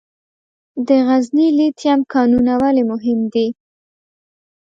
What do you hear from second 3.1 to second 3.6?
دي؟